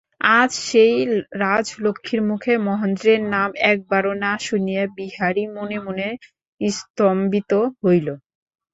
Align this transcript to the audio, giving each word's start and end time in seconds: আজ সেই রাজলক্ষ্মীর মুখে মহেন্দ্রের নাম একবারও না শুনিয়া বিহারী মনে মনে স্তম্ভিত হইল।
আজ 0.37 0.51
সেই 0.67 0.95
রাজলক্ষ্মীর 1.41 2.21
মুখে 2.29 2.53
মহেন্দ্রের 2.67 3.21
নাম 3.33 3.49
একবারও 3.71 4.13
না 4.23 4.33
শুনিয়া 4.47 4.83
বিহারী 4.97 5.43
মনে 5.55 5.77
মনে 5.85 6.07
স্তম্ভিত 6.61 7.51
হইল। 7.81 8.07